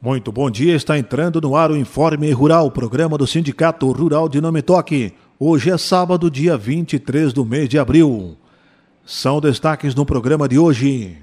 Muito 0.00 0.30
bom 0.30 0.48
dia, 0.48 0.76
está 0.76 0.96
entrando 0.96 1.40
no 1.40 1.56
ar 1.56 1.72
o 1.72 1.76
Informe 1.76 2.30
Rural, 2.30 2.70
programa 2.70 3.18
do 3.18 3.26
Sindicato 3.26 3.90
Rural 3.90 4.28
de 4.28 4.40
Nome 4.40 4.62
Toque. 4.62 5.12
Hoje 5.40 5.70
é 5.70 5.76
sábado, 5.76 6.30
dia 6.30 6.56
23 6.56 7.32
do 7.32 7.44
mês 7.44 7.68
de 7.68 7.80
abril. 7.80 8.36
São 9.04 9.40
destaques 9.40 9.96
no 9.96 10.06
programa 10.06 10.48
de 10.48 10.56
hoje. 10.56 11.18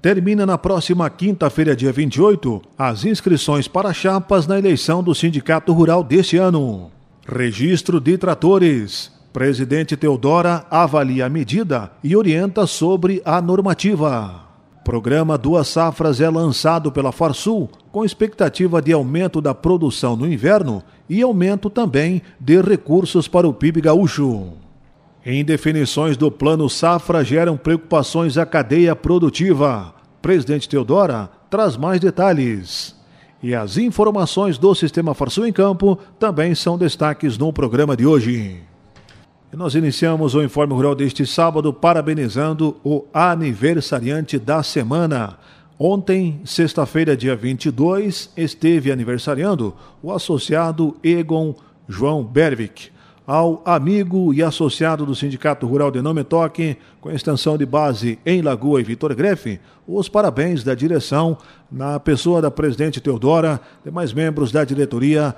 Termina 0.00 0.46
na 0.46 0.56
próxima 0.56 1.10
quinta-feira, 1.10 1.74
dia 1.74 1.90
28, 1.90 2.62
as 2.78 3.04
inscrições 3.04 3.66
para 3.66 3.92
chapas 3.92 4.46
na 4.46 4.56
eleição 4.56 5.02
do 5.02 5.12
Sindicato 5.12 5.72
Rural 5.72 6.04
deste 6.04 6.36
ano. 6.36 6.92
Registro 7.26 8.00
de 8.00 8.16
tratores. 8.16 9.10
Presidente 9.32 9.96
Teodora 9.96 10.64
avalia 10.70 11.26
a 11.26 11.28
medida 11.28 11.90
e 12.04 12.14
orienta 12.14 12.64
sobre 12.64 13.20
a 13.24 13.42
normativa. 13.42 14.47
Programa 14.88 15.36
Duas 15.36 15.68
Safras 15.68 16.18
é 16.18 16.30
lançado 16.30 16.90
pela 16.90 17.12
Farsul 17.12 17.68
com 17.92 18.06
expectativa 18.06 18.80
de 18.80 18.90
aumento 18.90 19.38
da 19.38 19.54
produção 19.54 20.16
no 20.16 20.26
inverno 20.26 20.82
e 21.10 21.20
aumento 21.20 21.68
também 21.68 22.22
de 22.40 22.58
recursos 22.62 23.28
para 23.28 23.46
o 23.46 23.52
PIB 23.52 23.82
gaúcho. 23.82 24.54
Indefinições 25.26 26.16
do 26.16 26.30
Plano 26.30 26.70
Safra 26.70 27.22
geram 27.22 27.54
preocupações 27.54 28.38
à 28.38 28.46
cadeia 28.46 28.96
produtiva. 28.96 29.94
Presidente 30.22 30.66
Teodora 30.66 31.28
traz 31.50 31.76
mais 31.76 32.00
detalhes. 32.00 32.96
E 33.42 33.54
as 33.54 33.76
informações 33.76 34.56
do 34.56 34.74
Sistema 34.74 35.12
Farsul 35.12 35.46
em 35.46 35.52
Campo 35.52 35.98
também 36.18 36.54
são 36.54 36.78
destaques 36.78 37.36
no 37.36 37.52
programa 37.52 37.94
de 37.94 38.06
hoje. 38.06 38.67
E 39.50 39.56
nós 39.56 39.74
iniciamos 39.74 40.34
o 40.34 40.42
Informe 40.42 40.74
Rural 40.74 40.94
deste 40.94 41.24
sábado 41.24 41.72
parabenizando 41.72 42.76
o 42.84 43.06
aniversariante 43.14 44.38
da 44.38 44.62
semana. 44.62 45.38
Ontem, 45.78 46.42
sexta-feira, 46.44 47.16
dia 47.16 47.34
22, 47.34 48.30
esteve 48.36 48.92
aniversariando 48.92 49.74
o 50.02 50.12
associado 50.12 50.94
Egon 51.02 51.54
João 51.88 52.22
Berwick. 52.22 52.90
Ao 53.26 53.62
amigo 53.64 54.34
e 54.34 54.42
associado 54.42 55.06
do 55.06 55.14
Sindicato 55.14 55.66
Rural 55.66 55.90
de 55.90 56.02
Nome 56.02 56.24
Toque, 56.24 56.76
com 57.00 57.10
extensão 57.10 57.56
de 57.56 57.64
base 57.64 58.18
em 58.26 58.42
Lagoa 58.42 58.82
e 58.82 58.84
Vitor 58.84 59.14
Grefe, 59.14 59.60
os 59.86 60.10
parabéns 60.10 60.62
da 60.62 60.74
direção, 60.74 61.38
na 61.72 61.98
pessoa 61.98 62.42
da 62.42 62.50
presidente 62.50 63.00
Teodora, 63.00 63.58
demais 63.82 64.12
membros 64.12 64.52
da 64.52 64.62
diretoria, 64.62 65.34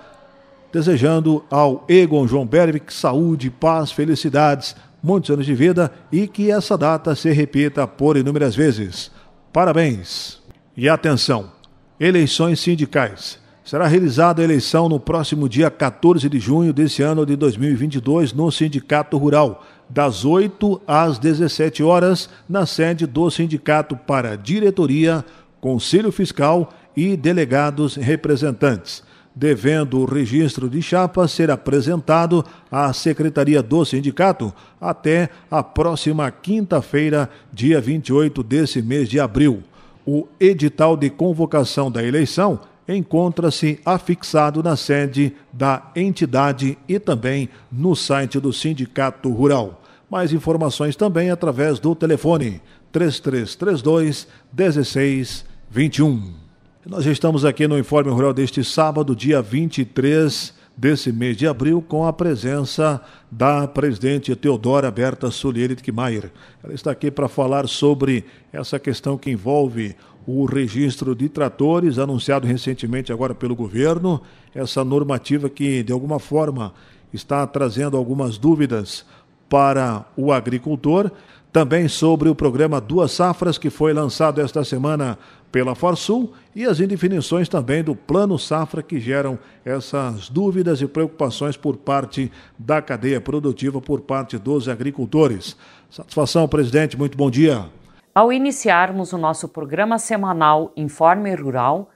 desejando 0.73 1.45
ao 1.51 1.85
Egon 1.89 2.27
João 2.27 2.47
Berwick 2.47 2.93
saúde, 2.93 3.51
paz, 3.51 3.91
felicidades, 3.91 4.77
muitos 5.03 5.31
anos 5.31 5.47
de 5.47 5.55
vida 5.55 5.91
e 6.13 6.27
que 6.27 6.51
essa 6.51 6.77
data 6.77 7.15
se 7.15 7.31
repita 7.31 7.87
por 7.87 8.17
inúmeras 8.17 8.55
vezes. 8.55 9.11
Parabéns! 9.53 10.41
E 10.77 10.89
atenção! 10.89 11.51
Eleições 11.99 12.61
sindicais. 12.61 13.39
Será 13.65 13.87
realizada 13.87 14.43
a 14.43 14.45
eleição 14.45 14.89
no 14.89 14.99
próximo 14.99 15.49
dia 15.49 15.71
14 15.71 16.29
de 16.29 16.41
junho 16.41 16.73
desse 16.73 17.03
ano 17.03 17.25
de 17.25 17.37
2022 17.37 18.33
no 18.33 18.51
Sindicato 18.51 19.17
Rural, 19.17 19.65
das 19.89 20.25
8 20.25 20.81
às 20.87 21.19
17 21.19 21.83
horas, 21.83 22.29
na 22.49 22.65
sede 22.67 23.07
do 23.07 23.31
sindicato 23.31 23.97
para 23.97 24.37
diretoria, 24.37 25.25
conselho 25.61 26.11
fiscal 26.11 26.73
e 26.97 27.17
delegados 27.17 27.97
representantes 27.97 29.05
devendo 29.35 30.01
o 30.01 30.05
registro 30.05 30.69
de 30.69 30.83
chapa 30.83 31.27
ser 31.29 31.51
apresentado 31.51 32.45
à 32.71 32.93
Secretaria 32.93 33.63
do 33.63 33.85
Sindicato 33.85 34.53
até 34.81 35.31
a 35.51 35.63
próxima 35.63 36.31
quinta-feira, 36.31 37.31
dia 37.53 37.81
28 37.81 38.43
desse 38.43 38.83
mês 38.83 39.09
de 39.09 39.21
abril. 39.21 39.63
O 40.07 40.27
edital 40.39 40.97
de 40.97 41.09
convocação 41.11 41.91
da 41.91 42.03
eleição 42.03 42.61
encontra-se 42.89 43.79
afixado 43.85 44.63
na 44.63 44.77
sede 44.77 45.33
da 45.53 45.91
entidade 45.95 46.77
e 46.89 46.99
também 46.99 47.49
no 47.71 47.95
site 47.95 48.41
do 48.41 48.53
Sindicato 48.53 49.31
Rural. 49.31 49.83
Mais 50.11 50.33
informações 50.33 50.97
também 50.97 51.31
através 51.31 51.79
do 51.79 51.95
telefone 51.95 52.61
3332 52.91 54.27
1621. 54.53 56.40
Nós 56.87 57.05
estamos 57.05 57.45
aqui 57.45 57.69
no 57.69 57.79
Informe 57.79 58.11
Rural 58.11 58.33
deste 58.33 58.65
sábado, 58.65 59.15
dia 59.15 59.43
23 59.43 60.55
desse 60.75 61.13
mês 61.13 61.37
de 61.37 61.47
abril, 61.47 61.85
com 61.87 62.07
a 62.07 62.13
presença 62.13 63.03
da 63.31 63.69
presidente 63.69 64.35
Teodora 64.35 64.91
Berta 64.91 65.31
Sulierit 65.31 65.83
Kmaier. 65.83 66.33
Ela 66.65 66.73
está 66.73 66.91
aqui 66.91 67.11
para 67.11 67.29
falar 67.29 67.69
sobre 67.69 68.25
essa 68.51 68.79
questão 68.79 69.19
que 69.19 69.31
envolve 69.31 69.95
o 70.27 70.47
registro 70.47 71.15
de 71.15 71.29
tratores, 71.29 71.99
anunciado 71.99 72.47
recentemente 72.47 73.13
agora 73.13 73.35
pelo 73.35 73.55
governo, 73.55 74.23
essa 74.55 74.83
normativa 74.83 75.51
que, 75.51 75.83
de 75.83 75.93
alguma 75.93 76.19
forma, 76.19 76.73
está 77.13 77.47
trazendo 77.47 77.95
algumas 77.95 78.39
dúvidas 78.39 79.05
para 79.51 80.07
o 80.17 80.33
agricultor. 80.33 81.11
Também 81.53 81.89
sobre 81.89 82.29
o 82.29 82.35
programa 82.35 82.81
Duas 82.81 83.11
Safras, 83.11 83.59
que 83.59 83.71
foi 83.71 83.93
lançado 83.93 84.41
esta 84.41 84.63
semana 84.63 85.19
pela 85.51 85.75
Farsul 85.75 86.33
e 86.55 86.65
as 86.65 86.79
indefinições 86.79 87.49
também 87.49 87.83
do 87.83 87.97
Plano 87.97 88.39
Safra 88.39 88.85
que 88.85 89.01
geram 89.01 89.37
essas 89.65 90.29
dúvidas 90.29 90.81
e 90.81 90.87
preocupações 90.87 91.57
por 91.57 91.77
parte 91.77 92.31
da 92.57 92.81
cadeia 92.81 93.21
produtiva, 93.21 93.81
por 93.81 94.01
parte 94.01 94.39
dos 94.39 94.69
agricultores. 94.69 95.57
Satisfação, 95.91 96.47
presidente, 96.47 96.97
muito 96.97 97.19
bom 97.19 97.29
dia. 97.29 97.67
Ao 98.15 98.33
iniciarmos 98.33 99.13
o 99.13 99.19
nosso 99.19 99.49
programa 99.49 99.99
semanal 99.99 100.73
Informe 100.77 101.35
Rural, 101.35 101.91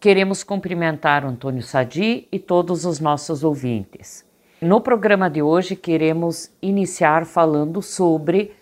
queremos 0.00 0.42
cumprimentar 0.42 1.24
Antônio 1.24 1.62
Sadi 1.62 2.26
e 2.32 2.40
todos 2.40 2.84
os 2.84 2.98
nossos 2.98 3.44
ouvintes. 3.44 4.25
No 4.60 4.80
programa 4.80 5.28
de 5.28 5.42
hoje, 5.42 5.76
queremos 5.76 6.50
iniciar 6.62 7.26
falando 7.26 7.82
sobre 7.82 8.54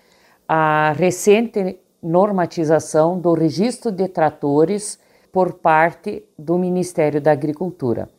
a 0.49 0.93
recente 0.97 1.79
normatização 2.03 3.17
do 3.17 3.33
registro 3.33 3.93
de 3.93 4.09
tratores 4.09 4.99
por 5.31 5.53
parte 5.53 6.25
do 6.37 6.59
Ministério 6.59 7.21
da 7.21 7.31
Agricultura. 7.31 8.11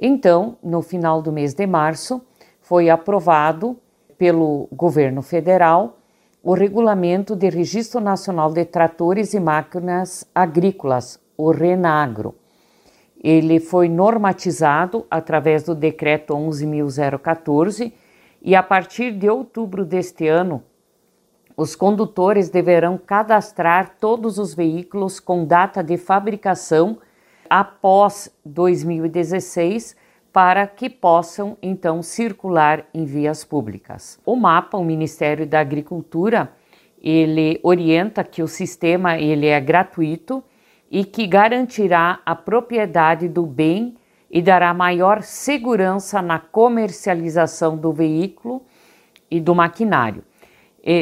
Então, 0.00 0.58
no 0.62 0.80
final 0.80 1.20
do 1.20 1.32
mês 1.32 1.54
de 1.54 1.66
março, 1.66 2.22
foi 2.60 2.88
aprovado 2.88 3.76
pelo 4.16 4.68
governo 4.70 5.20
federal 5.20 5.98
o 6.40 6.54
Regulamento 6.54 7.34
de 7.34 7.48
Registro 7.50 8.00
Nacional 8.00 8.52
de 8.52 8.64
Tratores 8.64 9.34
e 9.34 9.40
Máquinas 9.40 10.24
Agrícolas, 10.32 11.18
o 11.36 11.50
RENAGRO. 11.50 12.37
Ele 13.22 13.58
foi 13.58 13.88
normatizado 13.88 15.06
através 15.10 15.64
do 15.64 15.74
decreto 15.74 16.34
11.014 16.34 17.92
e 18.40 18.54
a 18.54 18.62
partir 18.62 19.12
de 19.12 19.28
outubro 19.28 19.84
deste 19.84 20.28
ano 20.28 20.62
os 21.56 21.74
condutores 21.74 22.48
deverão 22.48 22.96
cadastrar 22.96 23.96
todos 23.98 24.38
os 24.38 24.54
veículos 24.54 25.18
com 25.18 25.44
data 25.44 25.82
de 25.82 25.96
fabricação 25.96 26.98
após 27.50 28.30
2016 28.44 29.96
para 30.32 30.68
que 30.68 30.88
possam 30.88 31.58
então 31.60 32.00
circular 32.00 32.86
em 32.94 33.04
vias 33.04 33.42
públicas. 33.42 34.20
O 34.24 34.36
mapa, 34.36 34.78
o 34.78 34.84
Ministério 34.84 35.44
da 35.48 35.58
Agricultura, 35.58 36.52
ele 37.02 37.58
orienta 37.64 38.22
que 38.22 38.40
o 38.40 38.46
sistema 38.46 39.18
ele 39.18 39.46
é 39.46 39.60
gratuito 39.60 40.44
e 40.90 41.04
que 41.04 41.26
garantirá 41.26 42.20
a 42.24 42.34
propriedade 42.34 43.28
do 43.28 43.44
bem 43.44 43.96
e 44.30 44.42
dará 44.42 44.72
maior 44.74 45.22
segurança 45.22 46.20
na 46.20 46.38
comercialização 46.38 47.76
do 47.76 47.92
veículo 47.92 48.62
e 49.30 49.40
do 49.40 49.54
maquinário. 49.54 50.24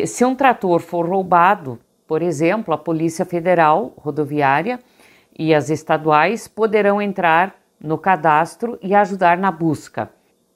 Se 0.07 0.25
um 0.25 0.35
trator 0.35 0.81
for 0.81 1.09
roubado, 1.09 1.79
por 2.07 2.23
exemplo, 2.23 2.73
a 2.73 2.79
Polícia 2.79 3.25
Federal 3.25 3.93
Rodoviária 3.97 4.81
e 5.39 5.55
as 5.55 5.71
estaduais 5.71 6.49
poderão 6.49 7.03
entrar 7.03 7.55
no 7.81 7.99
cadastro 7.99 8.79
e 8.83 8.95
ajudar 8.95 9.37
na 9.37 9.51
busca. 9.51 10.11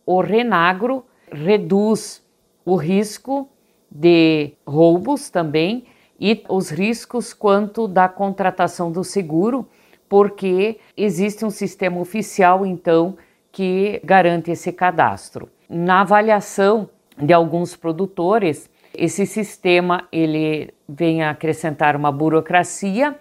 O 0.06 0.20
Renagro 0.20 1.04
reduz 1.31 2.25
o 2.64 2.76
risco 2.76 3.49
de 3.90 4.52
roubos 4.66 5.28
também 5.28 5.84
e 6.20 6.44
os 6.49 6.70
riscos 6.70 7.32
quanto 7.32 7.88
da 7.88 8.08
contratação 8.08 8.93
do 8.93 9.02
seguro, 9.02 9.67
porque 10.08 10.78
existe 10.96 11.44
um 11.44 11.50
sistema 11.50 11.99
oficial 11.99 12.67
então 12.67 13.17
que 13.50 14.00
garante 14.05 14.50
esse 14.50 14.72
cadastro. 14.72 15.49
Na 15.69 16.02
avaliação 16.02 16.90
de 17.17 17.32
alguns 17.32 17.75
produtores, 17.75 18.69
esse 18.93 19.25
sistema 19.25 20.06
ele 20.12 20.75
vem 20.88 21.22
acrescentar 21.22 21.96
uma 21.96 22.12
burocracia 22.12 23.16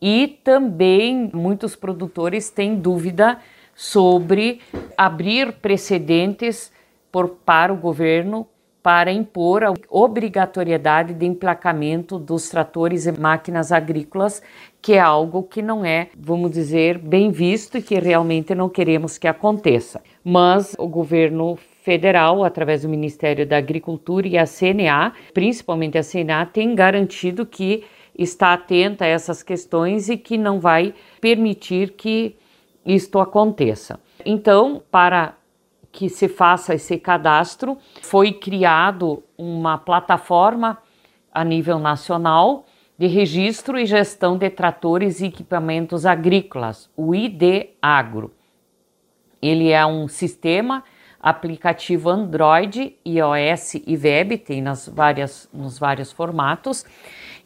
e 0.00 0.38
também 0.44 1.30
muitos 1.32 1.74
produtores 1.74 2.50
têm 2.50 2.76
dúvida 2.76 3.38
sobre 3.74 4.60
abrir 4.96 5.52
precedentes 5.54 6.70
por, 7.10 7.28
para 7.28 7.72
o 7.72 7.76
governo 7.76 8.46
para 8.86 9.10
impor 9.10 9.64
a 9.64 9.74
obrigatoriedade 9.90 11.12
de 11.12 11.26
emplacamento 11.26 12.20
dos 12.20 12.48
tratores 12.48 13.04
e 13.04 13.10
máquinas 13.10 13.72
agrícolas 13.72 14.40
que 14.80 14.92
é 14.92 15.00
algo 15.00 15.42
que 15.42 15.60
não 15.60 15.84
é, 15.84 16.06
vamos 16.16 16.52
dizer, 16.52 16.96
bem 16.96 17.32
visto 17.32 17.78
e 17.78 17.82
que 17.82 17.98
realmente 17.98 18.54
não 18.54 18.68
queremos 18.68 19.18
que 19.18 19.26
aconteça. 19.26 20.00
Mas 20.22 20.76
o 20.78 20.86
governo 20.86 21.58
federal, 21.82 22.44
através 22.44 22.82
do 22.82 22.88
Ministério 22.88 23.44
da 23.44 23.56
Agricultura 23.56 24.28
e 24.28 24.38
a 24.38 24.46
CNA, 24.46 25.14
principalmente 25.34 25.98
a 25.98 26.04
CNA, 26.04 26.46
tem 26.46 26.72
garantido 26.72 27.44
que 27.44 27.82
está 28.16 28.52
atenta 28.52 29.04
a 29.04 29.08
essas 29.08 29.42
questões 29.42 30.08
e 30.08 30.16
que 30.16 30.38
não 30.38 30.60
vai 30.60 30.94
permitir 31.20 31.94
que 31.94 32.36
isto 32.86 33.18
aconteça. 33.18 33.98
Então, 34.24 34.80
para 34.92 35.34
que 35.96 36.10
se 36.10 36.28
faça 36.28 36.74
esse 36.74 36.98
cadastro, 36.98 37.78
foi 38.02 38.30
criado 38.30 39.24
uma 39.36 39.78
plataforma 39.78 40.76
a 41.32 41.42
nível 41.42 41.78
nacional 41.78 42.66
de 42.98 43.06
registro 43.06 43.78
e 43.78 43.86
gestão 43.86 44.36
de 44.36 44.50
tratores 44.50 45.22
e 45.22 45.26
equipamentos 45.26 46.04
agrícolas, 46.04 46.90
o 46.94 47.14
ID 47.14 47.70
Agro. 47.80 48.30
Ele 49.40 49.70
é 49.70 49.86
um 49.86 50.06
sistema 50.06 50.84
aplicativo 51.18 52.10
Android, 52.10 52.94
iOS 53.06 53.76
e 53.86 53.96
web, 53.96 54.36
tem 54.36 54.60
nas 54.60 54.86
várias, 54.86 55.48
nos 55.50 55.78
vários 55.78 56.12
formatos, 56.12 56.84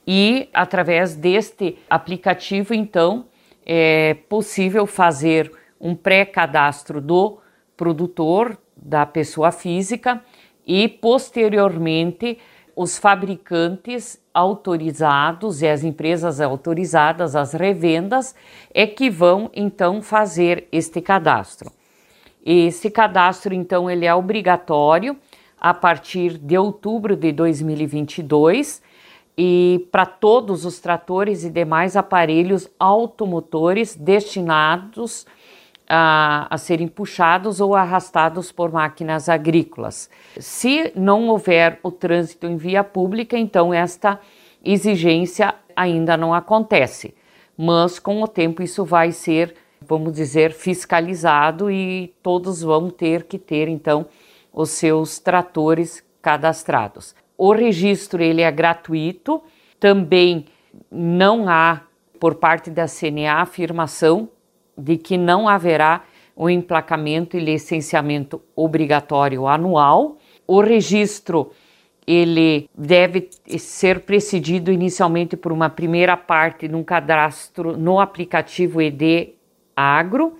e 0.05 0.49
através 0.53 1.15
deste 1.15 1.79
aplicativo, 1.89 2.75
então, 2.75 3.27
é 3.65 4.15
possível 4.29 4.89
fazer 4.89 5.53
um 5.81 5.95
pré-cadastro 5.95 7.01
do 7.01 7.40
produtor, 7.81 8.59
da 8.77 9.07
pessoa 9.07 9.51
física, 9.51 10.23
e 10.67 10.87
posteriormente 10.87 12.37
os 12.77 12.99
fabricantes 12.99 14.21
autorizados 14.35 15.63
e 15.63 15.67
as 15.67 15.83
empresas 15.83 16.43
autorizadas, 16.43 17.35
as 17.35 17.55
revendas, 17.55 18.35
é 18.75 18.87
que 18.87 19.09
vão 19.09 19.51
então 19.55 20.03
fazer 20.03 20.69
este 20.71 21.01
cadastro. 21.01 21.73
Esse 22.45 22.91
cadastro, 22.91 23.55
então, 23.55 23.91
ele 23.91 24.05
é 24.05 24.15
obrigatório 24.15 25.17
a 25.59 25.73
partir 25.73 26.37
de 26.37 26.59
outubro 26.59 27.17
de 27.17 27.33
2022 27.33 28.83
e 29.39 29.89
para 29.91 30.05
todos 30.05 30.67
os 30.67 30.81
tratores 30.81 31.45
e 31.45 31.51
demais 31.51 31.97
aparelhos 31.97 32.69
automotores 32.79 33.97
destinados 33.97 35.25
a, 35.25 35.40
a, 35.93 36.57
serem 36.57 36.87
puxados 36.87 37.61
ou 37.61 37.75
arrastados 37.75 38.53
por 38.53 38.71
máquinas 38.71 39.29
agrícolas. 39.29 40.09
Se 40.39 40.93
não 40.95 41.27
houver 41.27 41.81
o 41.83 41.91
trânsito 41.91 42.47
em 42.47 42.57
via 42.57 42.85
pública, 42.85 43.37
então 43.37 43.75
esta 43.75 44.21
exigência 44.65 45.53
ainda 45.75 46.17
não 46.17 46.33
acontece, 46.33 47.13
mas 47.59 47.99
com 47.99 48.23
o 48.23 48.29
tempo 48.29 48.63
isso 48.63 48.85
vai 48.85 49.11
ser, 49.11 49.57
vamos 49.81 50.13
dizer, 50.13 50.53
fiscalizado 50.53 51.69
e 51.69 52.15
todos 52.23 52.63
vão 52.63 52.89
ter 52.89 53.25
que 53.25 53.37
ter 53.37 53.67
então 53.67 54.07
os 54.53 54.71
seus 54.71 55.19
tratores 55.19 56.05
cadastrados. 56.23 57.17
O 57.37 57.53
registro 57.53 58.23
ele 58.23 58.43
é 58.43 58.51
gratuito, 58.53 59.43
também 59.81 60.45
não 60.89 61.49
há 61.49 61.81
por 62.21 62.37
parte 62.37 62.71
da 62.71 62.87
CNA 62.87 63.41
afirmação 63.41 64.29
de 64.81 64.97
que 64.97 65.17
não 65.17 65.49
haverá 65.49 66.05
o 66.35 66.49
emplacamento 66.49 67.37
e 67.37 67.41
licenciamento 67.41 68.41
obrigatório 68.57 69.47
anual. 69.47 70.17
O 70.47 70.61
registro 70.61 71.51
ele 72.07 72.69
deve 72.77 73.29
ser 73.59 74.01
precedido 74.01 74.73
inicialmente 74.73 75.37
por 75.37 75.53
uma 75.53 75.69
primeira 75.69 76.17
parte 76.17 76.67
num 76.67 76.83
cadastro 76.83 77.77
no 77.77 78.01
aplicativo 78.01 78.81
ED 78.81 79.35
Agro, 79.77 80.39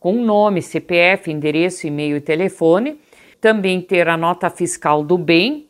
com 0.00 0.14
nome, 0.14 0.62
CPF, 0.62 1.30
endereço, 1.30 1.86
e-mail 1.86 2.16
e 2.16 2.20
telefone, 2.20 2.98
também 3.40 3.80
ter 3.80 4.08
a 4.08 4.16
nota 4.16 4.50
fiscal 4.50 5.04
do 5.04 5.16
bem 5.16 5.68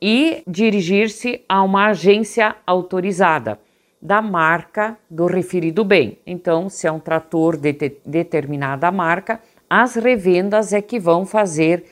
e 0.00 0.42
dirigir-se 0.46 1.42
a 1.48 1.62
uma 1.62 1.86
agência 1.86 2.54
autorizada 2.66 3.58
da 4.04 4.20
marca 4.20 4.98
do 5.08 5.24
referido 5.24 5.82
bem. 5.82 6.18
Então, 6.26 6.68
se 6.68 6.86
é 6.86 6.92
um 6.92 7.00
trator 7.00 7.56
de 7.56 7.72
determinada 8.04 8.92
marca, 8.92 9.40
as 9.68 9.94
revendas 9.94 10.74
é 10.74 10.82
que 10.82 11.00
vão 11.00 11.24
fazer 11.24 11.86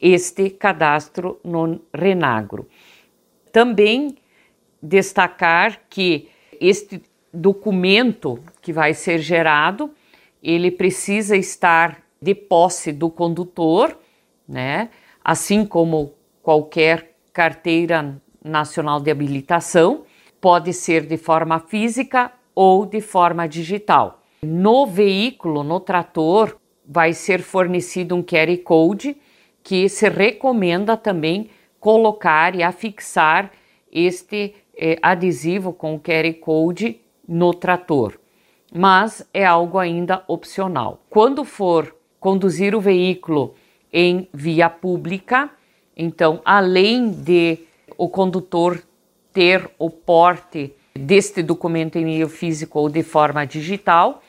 este 0.00 0.48
cadastro 0.48 1.40
no 1.42 1.80
Renagro. 1.92 2.68
Também 3.50 4.16
destacar 4.80 5.80
que 5.90 6.28
este 6.60 7.02
documento 7.34 8.38
que 8.62 8.72
vai 8.72 8.94
ser 8.94 9.18
gerado, 9.18 9.90
ele 10.40 10.70
precisa 10.70 11.36
estar 11.36 12.00
de 12.22 12.32
posse 12.32 12.92
do 12.92 13.10
condutor, 13.10 13.98
né? 14.48 14.88
Assim 15.24 15.66
como 15.66 16.14
qualquer 16.42 17.16
carteira 17.32 18.22
nacional 18.44 19.00
de 19.00 19.10
habilitação, 19.10 20.05
pode 20.46 20.72
ser 20.72 21.04
de 21.04 21.16
forma 21.16 21.58
física 21.58 22.30
ou 22.54 22.86
de 22.86 23.00
forma 23.00 23.48
digital. 23.48 24.22
No 24.44 24.86
veículo, 24.86 25.64
no 25.64 25.80
trator, 25.80 26.56
vai 26.86 27.12
ser 27.14 27.42
fornecido 27.42 28.14
um 28.14 28.22
QR 28.22 28.56
Code 28.58 29.16
que 29.60 29.88
se 29.88 30.08
recomenda 30.08 30.96
também 30.96 31.50
colocar 31.80 32.54
e 32.54 32.62
afixar 32.62 33.50
este 33.90 34.54
eh, 34.78 34.96
adesivo 35.02 35.72
com 35.72 35.96
o 35.96 35.98
QR 35.98 36.32
Code 36.34 37.00
no 37.26 37.52
trator, 37.52 38.16
mas 38.72 39.28
é 39.34 39.44
algo 39.44 39.80
ainda 39.80 40.22
opcional. 40.28 41.02
Quando 41.10 41.44
for 41.44 41.92
conduzir 42.20 42.72
o 42.72 42.80
veículo 42.80 43.56
em 43.92 44.28
via 44.32 44.70
pública, 44.70 45.50
então, 45.96 46.40
além 46.44 47.10
de 47.10 47.58
o 47.98 48.08
condutor 48.08 48.80
ter 49.36 49.68
o 49.78 49.90
porte 49.90 50.72
deste 50.94 51.42
documento 51.42 51.98
em 51.98 52.06
meio 52.06 52.26
físico 52.26 52.80
ou 52.80 52.88
de 52.88 53.02
forma 53.02 53.44
digital, 53.46 54.22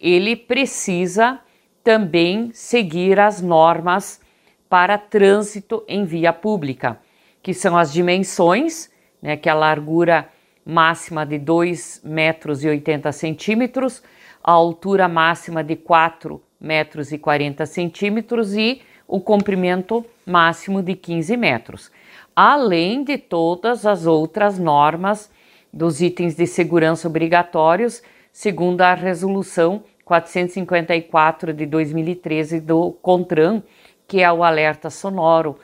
ele 0.00 0.34
precisa 0.34 1.38
também 1.82 2.50
seguir 2.54 3.20
as 3.20 3.42
normas 3.42 4.22
para 4.66 4.96
trânsito 4.96 5.84
em 5.86 6.06
via 6.06 6.32
pública, 6.32 6.98
que 7.42 7.52
são 7.52 7.76
as 7.76 7.92
dimensões, 7.92 8.90
né, 9.20 9.36
que 9.36 9.50
é 9.50 9.52
a 9.52 9.54
largura 9.54 10.30
máxima 10.64 11.26
de 11.26 11.38
2 11.38 12.00
metros 12.02 12.64
e 12.64 12.68
80 12.68 13.12
centímetros, 13.12 14.02
a 14.42 14.52
altura 14.52 15.06
máxima 15.06 15.62
de 15.62 15.76
4 15.76 16.42
metros 16.58 17.12
e 17.12 17.18
40 17.18 17.66
centímetros 17.66 18.54
e 18.54 18.80
o 19.06 19.20
comprimento 19.20 20.02
máximo 20.24 20.82
de 20.82 20.94
15 20.94 21.36
metros 21.36 21.92
além 22.34 23.04
de 23.04 23.18
todas 23.18 23.86
as 23.86 24.06
outras 24.06 24.58
normas 24.58 25.30
dos 25.72 26.00
itens 26.00 26.34
de 26.34 26.46
segurança 26.46 27.08
obrigatórios, 27.08 28.02
segundo 28.32 28.80
a 28.82 28.94
resolução 28.94 29.82
454 30.04 31.52
de 31.52 31.66
2013 31.66 32.60
do 32.60 32.92
CONTRAN, 33.02 33.62
que 34.06 34.20
é 34.20 34.32
o 34.32 34.44
alerta 34.44 34.90
sonoro 34.90 35.58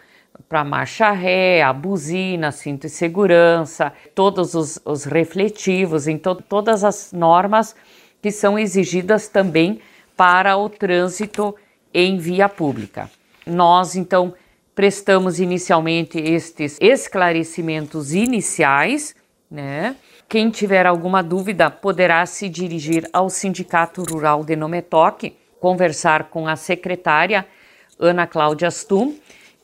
para 0.48 0.64
marcha 0.64 1.10
ré, 1.10 1.62
a 1.62 1.72
buzina, 1.72 2.50
cinto 2.50 2.82
de 2.82 2.88
segurança, 2.88 3.92
todos 4.14 4.54
os, 4.54 4.80
os 4.84 5.04
refletivos, 5.04 6.08
em 6.08 6.16
to 6.16 6.34
todas 6.36 6.82
as 6.82 7.12
normas 7.12 7.76
que 8.22 8.30
são 8.30 8.58
exigidas 8.58 9.28
também 9.28 9.80
para 10.16 10.56
o 10.56 10.68
trânsito 10.68 11.54
em 11.92 12.18
via 12.18 12.48
pública. 12.48 13.10
Nós, 13.46 13.96
então, 13.96 14.34
prestamos 14.80 15.38
inicialmente 15.38 16.18
estes 16.18 16.78
esclarecimentos 16.80 18.14
iniciais, 18.14 19.14
né? 19.50 19.94
Quem 20.26 20.48
tiver 20.48 20.86
alguma 20.86 21.22
dúvida 21.22 21.70
poderá 21.70 22.24
se 22.24 22.48
dirigir 22.48 23.06
ao 23.12 23.28
Sindicato 23.28 24.02
Rural 24.04 24.42
de 24.42 24.56
Nometoque, 24.56 25.36
conversar 25.60 26.30
com 26.30 26.48
a 26.48 26.56
secretária 26.56 27.46
Ana 27.98 28.26
Cláudia 28.26 28.70
Stum, 28.70 29.14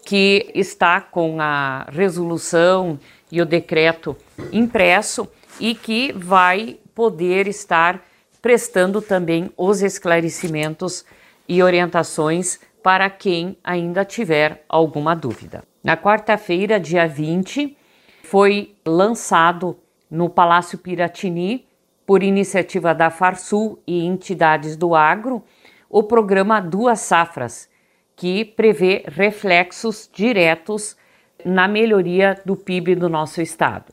que 0.04 0.50
está 0.54 1.00
com 1.00 1.40
a 1.40 1.87
resolução 1.90 3.00
e 3.32 3.40
o 3.40 3.46
decreto 3.46 4.14
impresso 4.52 5.26
e 5.58 5.75
que 5.75 6.12
vai 6.12 6.76
poder 6.94 7.49
estar 7.49 8.04
prestando 8.42 9.00
também 9.00 9.50
os 9.56 9.80
esclarecimentos 9.80 11.06
e 11.49 11.62
orientações 11.62 12.61
para 12.87 13.11
quem 13.11 13.59
ainda 13.64 14.05
tiver 14.05 14.64
alguma 14.69 15.16
dúvida. 15.16 15.64
Na 15.83 15.97
quarta-feira, 15.97 16.78
dia 16.78 17.05
20, 17.09 17.76
foi 18.23 18.76
lançado 18.87 19.76
no 20.09 20.31
Palácio 20.31 20.78
Piratini, 20.78 21.66
por 22.07 22.23
iniciativa 22.23 22.95
da 22.95 23.11
Farsul 23.11 23.83
e 23.85 24.07
entidades 24.07 24.76
do 24.76 24.95
agro, 24.95 25.43
o 25.90 26.05
programa 26.05 26.61
Duas 26.61 27.00
Safras, 27.00 27.69
que 28.14 28.45
prevê 28.45 29.02
reflexos 29.09 30.09
diretos 30.14 30.97
na 31.45 31.66
melhoria 31.66 32.40
do 32.47 32.55
PIB 32.55 32.95
do 32.95 33.09
nosso 33.09 33.43
estado. 33.43 33.93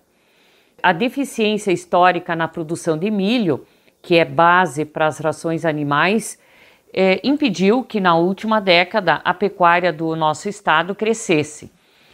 A 0.83 0.93
deficiência 0.93 1.71
histórica 1.71 2.35
na 2.35 2.47
produção 2.47 2.95
de 2.95 3.09
milho 3.09 3.65
que 4.03 4.19
é 4.19 4.25
base 4.25 4.85
para 4.85 5.07
as 5.07 5.17
rações 5.17 5.65
animais, 5.65 6.37
é, 6.93 7.19
impediu 7.23 7.83
que 7.83 7.99
na 7.99 8.15
última 8.15 8.61
década 8.61 9.15
a 9.25 9.33
pecuária 9.33 9.91
do 9.91 10.15
nosso 10.15 10.47
estado 10.47 10.93
crescesse. 10.93 11.71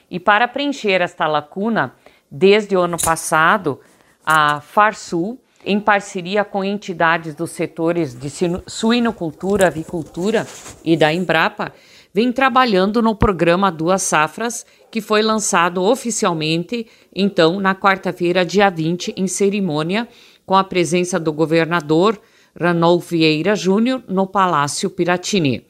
E 0.10 0.20
para 0.20 0.48
preencher 0.48 1.02
esta 1.02 1.28
lacuna, 1.28 1.94
desde 2.32 2.76
o 2.76 2.80
ano 2.80 2.98
passado, 2.98 3.80
a 4.26 4.62
Farsul, 4.62 5.40
em 5.66 5.80
parceria 5.80 6.46
com 6.46 6.64
entidades 6.64 7.36
dos 7.36 7.52
setores 7.52 8.18
de 8.18 8.30
suinocultura, 8.66 9.68
avicultura 9.68 10.48
e 10.86 10.96
da 10.96 11.14
Embrapa, 11.14 11.74
vem 12.14 12.32
trabalhando 12.32 13.02
no 13.02 13.14
programa 13.14 13.72
Duas 13.72 14.02
Safras, 14.02 14.66
que 14.90 15.02
foi 15.02 15.22
lançado 15.22 15.84
oficialmente, 15.84 16.88
então, 17.14 17.60
na 17.60 17.76
quarta-feira, 17.76 18.46
dia 18.46 18.70
20, 18.70 19.14
em 19.18 19.28
cerimônia, 19.28 20.08
com 20.46 20.56
a 20.56 20.64
presença 20.64 21.20
do 21.20 21.32
governador 21.32 22.20
Ranolfo 22.60 23.10
Vieira 23.10 23.56
Júnior 23.56 24.04
no 24.08 24.28
Palácio 24.28 24.90
Piratini. 24.90 25.66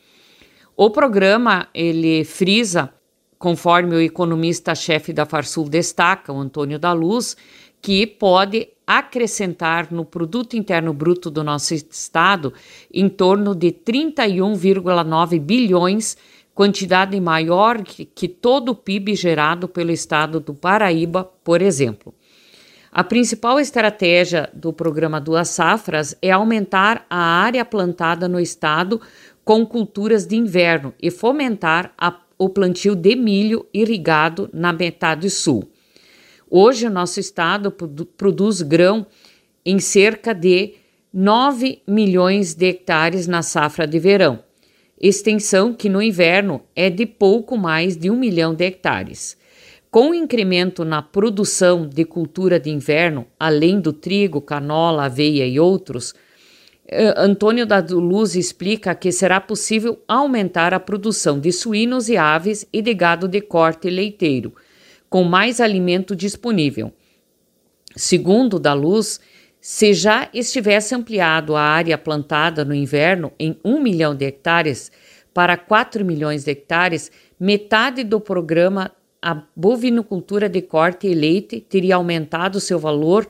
O 0.75 0.89
programa, 0.89 1.67
ele 1.73 2.23
frisa, 2.23 2.89
conforme 3.37 3.95
o 3.95 4.01
economista-chefe 4.01 5.13
da 5.13 5.25
Farsul 5.25 5.69
destaca, 5.69 6.33
o 6.33 6.39
Antônio 6.39 6.79
da 6.79 6.93
Luz, 6.93 7.37
que 7.81 8.07
pode 8.07 8.69
acrescentar 8.87 9.91
no 9.91 10.03
produto 10.03 10.55
interno 10.55 10.93
bruto 10.93 11.29
do 11.29 11.43
nosso 11.43 11.73
estado 11.73 12.53
em 12.91 13.07
torno 13.07 13.53
de 13.53 13.71
31,9 13.71 15.39
bilhões, 15.39 16.17
quantidade 16.55 17.19
maior 17.19 17.83
que 17.83 18.27
todo 18.27 18.69
o 18.69 18.75
PIB 18.75 19.15
gerado 19.15 19.67
pelo 19.67 19.91
estado 19.91 20.39
do 20.39 20.53
Paraíba, 20.53 21.23
por 21.43 21.61
exemplo. 21.61 22.13
A 22.91 23.03
principal 23.03 23.59
estratégia 23.59 24.49
do 24.51 24.73
programa 24.73 25.21
Duas 25.21 25.49
Safras 25.49 26.15
é 26.23 26.31
aumentar 26.31 27.05
a 27.07 27.17
área 27.17 27.63
plantada 27.63 28.27
no 28.27 28.39
estado 28.39 28.99
com 29.45 29.63
culturas 29.63 30.25
de 30.25 30.35
inverno 30.35 30.93
e 30.99 31.11
fomentar 31.11 31.93
a, 31.95 32.19
o 32.37 32.49
plantio 32.49 32.95
de 32.95 33.15
milho 33.15 33.65
irrigado 33.71 34.49
na 34.51 34.73
metade 34.73 35.29
sul. 35.29 35.69
Hoje, 36.49 36.87
o 36.87 36.89
nosso 36.89 37.19
estado 37.19 37.71
produz 38.17 38.63
grão 38.63 39.05
em 39.63 39.77
cerca 39.77 40.33
de 40.33 40.73
9 41.13 41.83
milhões 41.87 42.55
de 42.55 42.69
hectares 42.69 43.27
na 43.27 43.43
safra 43.43 43.85
de 43.85 43.99
verão, 43.99 44.43
extensão 44.99 45.73
que 45.73 45.89
no 45.89 46.01
inverno 46.01 46.61
é 46.75 46.89
de 46.89 47.05
pouco 47.05 47.55
mais 47.55 47.95
de 47.95 48.09
um 48.09 48.17
milhão 48.17 48.55
de 48.55 48.65
hectares. 48.65 49.37
Com 49.91 50.11
o 50.11 50.13
incremento 50.13 50.85
na 50.85 51.01
produção 51.01 51.87
de 51.87 52.05
cultura 52.05 52.59
de 52.59 52.69
inverno, 52.69 53.25
além 53.39 53.79
do 53.79 53.91
trigo, 53.91 54.39
canola, 54.39 55.05
aveia 55.05 55.47
e 55.47 55.59
outros, 55.59 56.13
eh, 56.87 57.13
Antônio 57.17 57.65
da 57.65 57.79
Luz 57.79 58.35
explica 58.35 58.93
que 58.93 59.11
será 59.11 59.41
possível 59.41 59.99
aumentar 60.07 60.73
a 60.73 60.79
produção 60.79 61.39
de 61.39 61.51
suínos 61.51 62.07
e 62.07 62.17
aves 62.17 62.67
e 62.71 62.81
de 62.81 62.93
gado 62.93 63.27
de 63.27 63.41
corte 63.41 63.89
leiteiro 63.89 64.53
com 65.09 65.23
mais 65.23 65.59
alimento 65.59 66.15
disponível. 66.15 66.93
Segundo 67.95 68.59
da 68.59 68.73
Luz, 68.73 69.19
se 69.59 69.93
já 69.93 70.29
estivesse 70.33 70.93
ampliado 70.93 71.55
a 71.55 71.61
área 71.61 71.97
plantada 71.97 72.63
no 72.63 72.75
inverno 72.75 73.31
em 73.39 73.59
1 73.65 73.81
milhão 73.81 74.15
de 74.15 74.25
hectares 74.25 74.91
para 75.33 75.57
4 75.57 76.05
milhões 76.05 76.43
de 76.43 76.51
hectares, 76.51 77.11
metade 77.39 78.03
do 78.03 78.19
programa 78.19 78.91
A 79.21 79.43
Bovinocultura 79.55 80.47
de 80.47 80.61
Corte 80.61 81.07
e 81.07 81.13
Leite 81.13 81.59
teria 81.59 81.95
aumentado 81.95 82.59
seu 82.59 82.79
valor 82.79 83.27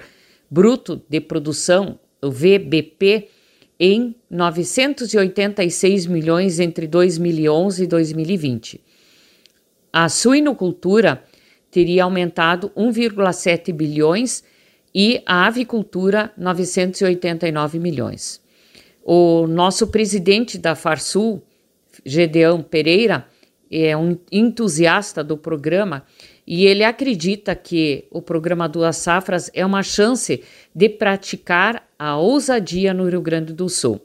bruto 0.49 1.01
de 1.09 1.19
produção, 1.19 1.99
o 2.21 2.29
VBP, 2.29 3.27
em 3.79 4.15
986 4.29 6.05
milhões 6.05 6.59
entre 6.59 6.85
2011 6.85 7.83
e 7.83 7.87
2020. 7.87 8.81
A 9.91 10.09
suinocultura 10.09 11.23
teria 11.71 12.03
aumentado 12.03 12.71
1,7 12.75 13.73
bilhões 13.73 14.43
e 14.93 15.21
a 15.25 15.47
avicultura 15.47 16.31
989 16.37 17.79
milhões. 17.79 18.41
O 19.03 19.47
nosso 19.47 19.87
presidente 19.87 20.57
da 20.57 20.75
Farsul, 20.75 21.41
Gedeão 22.05 22.61
Pereira, 22.61 23.25
é 23.71 23.95
um 23.95 24.17
entusiasta 24.31 25.23
do 25.23 25.37
programa 25.37 26.03
e 26.45 26.65
ele 26.65 26.83
acredita 26.83 27.55
que 27.55 28.05
o 28.09 28.21
programa 28.21 28.67
Duas 28.67 28.97
Safras 28.97 29.51
é 29.53 29.65
uma 29.65 29.83
chance 29.83 30.43
de 30.73 30.89
praticar 30.89 31.87
a 31.97 32.17
ousadia 32.17 32.93
no 32.93 33.07
Rio 33.07 33.21
Grande 33.21 33.53
do 33.53 33.69
Sul. 33.69 34.01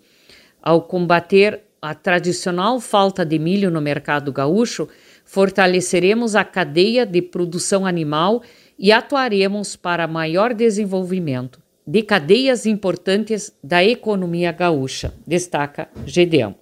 Ao 0.62 0.82
combater 0.82 1.62
a 1.80 1.94
tradicional 1.94 2.80
falta 2.80 3.24
de 3.24 3.38
milho 3.38 3.70
no 3.70 3.80
mercado 3.80 4.32
gaúcho, 4.32 4.88
fortaleceremos 5.24 6.34
a 6.34 6.44
cadeia 6.44 7.06
de 7.06 7.22
produção 7.22 7.86
animal 7.86 8.42
e 8.78 8.92
atuaremos 8.92 9.76
para 9.76 10.06
maior 10.06 10.52
desenvolvimento 10.52 11.64
de 11.86 12.02
cadeias 12.02 12.64
importantes 12.64 13.52
da 13.62 13.84
economia 13.84 14.50
gaúcha, 14.52 15.12
destaca 15.26 15.88
Gedeão. 16.06 16.54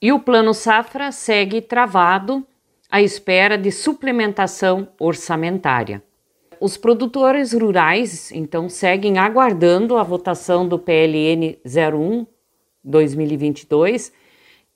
E 0.00 0.10
o 0.12 0.20
Plano 0.20 0.54
Safra 0.54 1.12
segue 1.12 1.60
travado 1.60 2.46
à 2.90 3.00
espera 3.00 3.56
de 3.56 3.70
suplementação 3.70 4.88
orçamentária. 4.98 6.02
Os 6.60 6.76
produtores 6.76 7.52
rurais, 7.52 8.32
então, 8.32 8.68
seguem 8.68 9.18
aguardando 9.18 9.96
a 9.96 10.02
votação 10.02 10.66
do 10.68 10.76
PLN 10.78 11.56
01 11.64 12.26
2022 12.82 14.12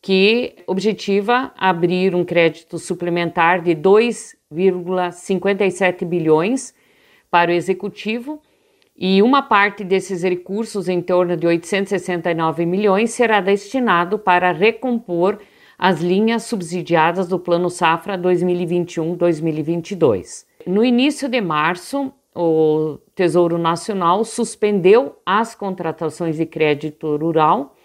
que 0.01 0.55
objetiva 0.67 1.53
abrir 1.57 2.15
um 2.15 2.25
crédito 2.27 2.79
suplementar 2.79 3.63
de 3.63 3.75
2,57 3.75 6.05
bilhões 6.05 6.75
para 7.31 7.51
o 7.51 7.55
executivo 7.55 8.43
e 8.97 9.21
uma 9.23 9.43
parte 9.43 9.83
desses 9.83 10.23
recursos, 10.23 10.89
em 10.89 11.01
torno 11.01 11.37
de 11.37 11.47
869 11.47 12.67
milhões, 12.67 13.11
será 13.11 13.41
destinado 13.41 14.19
para 14.19 14.53
recompor 14.53 15.39
as 15.79 16.01
linhas 16.01 16.43
subsidiadas 16.45 17.29
do 17.29 17.39
Plano 17.39 17.71
Safra 17.71 18.19
2021-2022. 18.19 20.45
No 20.67 20.85
início 20.85 21.29
de 21.29 21.41
março, 21.41 22.13
o 22.35 22.99
Tesouro 23.15 23.57
Nacional 23.59 24.25
suspendeu 24.25 25.17
as 25.25 25.55
contratações 25.55 26.37
de 26.37 26.47
crédito 26.47 27.17
rural 27.17 27.77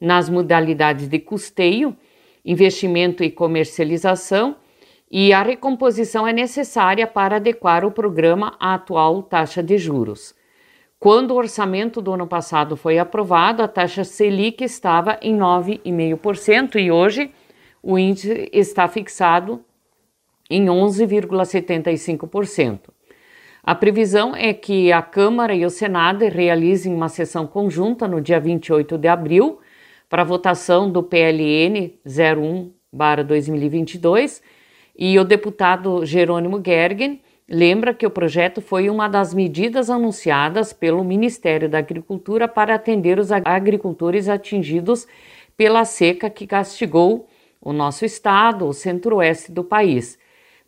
nas 0.00 0.28
modalidades 0.28 1.08
de 1.08 1.18
custeio, 1.18 1.96
investimento 2.44 3.24
e 3.24 3.30
comercialização, 3.30 4.56
e 5.10 5.32
a 5.32 5.42
recomposição 5.42 6.26
é 6.26 6.32
necessária 6.32 7.06
para 7.06 7.36
adequar 7.36 7.84
o 7.84 7.90
programa 7.90 8.54
à 8.60 8.74
atual 8.74 9.22
taxa 9.22 9.62
de 9.62 9.78
juros. 9.78 10.34
Quando 10.98 11.32
o 11.32 11.36
orçamento 11.36 12.00
do 12.00 12.14
ano 12.14 12.26
passado 12.26 12.74
foi 12.74 12.98
aprovado, 12.98 13.62
a 13.62 13.68
taxa 13.68 14.02
Selic 14.02 14.64
estava 14.64 15.18
em 15.20 15.36
9,5% 15.36 16.76
e 16.76 16.90
hoje 16.90 17.30
o 17.82 17.98
índice 17.98 18.48
está 18.50 18.88
fixado 18.88 19.62
em 20.50 20.64
11,75%. 20.66 22.88
A 23.62 23.74
previsão 23.74 24.34
é 24.34 24.54
que 24.54 24.90
a 24.90 25.02
Câmara 25.02 25.54
e 25.54 25.66
o 25.66 25.70
Senado 25.70 26.24
realizem 26.24 26.94
uma 26.94 27.10
sessão 27.10 27.46
conjunta 27.46 28.08
no 28.08 28.18
dia 28.20 28.40
28 28.40 28.96
de 28.96 29.08
abril 29.08 29.60
para 30.08 30.24
votação 30.24 30.90
do 30.90 31.02
PLN 31.02 31.92
01/2022 32.06 34.40
e 34.98 35.18
o 35.18 35.24
deputado 35.24 36.06
Jerônimo 36.06 36.62
Gergen 36.64 37.20
lembra 37.48 37.94
que 37.94 38.06
o 38.06 38.10
projeto 38.10 38.60
foi 38.60 38.90
uma 38.90 39.08
das 39.08 39.32
medidas 39.32 39.88
anunciadas 39.88 40.72
pelo 40.72 41.04
Ministério 41.04 41.68
da 41.68 41.78
Agricultura 41.78 42.48
para 42.48 42.74
atender 42.74 43.18
os 43.18 43.30
agricultores 43.30 44.28
atingidos 44.28 45.06
pela 45.56 45.84
seca 45.84 46.28
que 46.28 46.46
castigou 46.46 47.28
o 47.60 47.72
nosso 47.72 48.04
estado, 48.04 48.66
o 48.66 48.72
centro-oeste 48.72 49.50
do 49.50 49.64
país, 49.64 50.18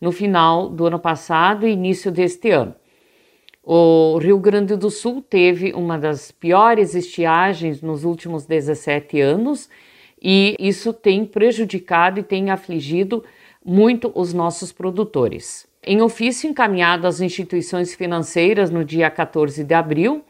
no 0.01 0.13
final 0.13 0.69
do 0.69 0.87
ano 0.87 0.99
passado 0.99 1.67
e 1.67 1.73
início 1.73 2.11
deste 2.11 2.51
ano. 2.51 2.75
O 3.63 4.17
Rio 4.19 4.39
Grande 4.39 4.77
do 4.77 4.91
Sul 4.91 5.21
teve 5.21 5.73
uma 5.75 5.99
das 5.99 6.31
piores 6.31 6.95
estiagens 6.95 7.83
nos 7.83 8.03
últimos 8.05 8.47
17 8.47 9.21
anos 9.21 9.69
e 10.21 10.57
isso 10.59 10.93
tem 10.93 11.27
prejudicado 11.27 12.21
e 12.21 12.23
tem 12.23 12.51
afligido 12.51 13.23
muito 13.63 14.11
os 14.15 14.33
nossos 14.33 14.73
produtores. 14.73 15.69
Em 15.91 16.03
ofício 16.03 16.51
encaminhado 16.51 17.07
às 17.07 17.23
instituições 17.23 17.95
financeiras 17.95 18.69
no 18.69 18.85
dia 18.85 19.11
14 19.11 19.65
de 19.65 19.73
abril, 19.73 20.23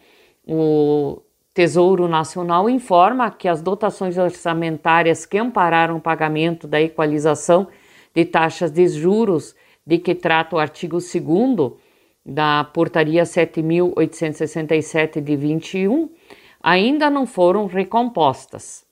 o 0.46 1.20
Tesouro 1.52 2.06
Nacional 2.06 2.70
informa 2.70 3.28
que 3.28 3.48
as 3.48 3.60
dotações 3.60 4.16
orçamentárias 4.16 5.26
que 5.26 5.36
ampararam 5.36 5.96
o 5.96 6.00
pagamento 6.00 6.68
da 6.68 6.80
equalização 6.80 7.66
de 8.14 8.24
taxas 8.24 8.70
de 8.70 8.86
juros 8.86 9.56
de 9.84 9.98
que 9.98 10.14
trata 10.14 10.54
o 10.54 10.60
artigo 10.60 10.98
2 10.98 11.72
da 12.24 12.62
Portaria 12.62 13.24
7.867 13.24 15.20
de 15.20 15.34
21, 15.34 16.08
ainda 16.62 17.10
não 17.10 17.26
foram 17.26 17.66
recompostas. 17.66 18.86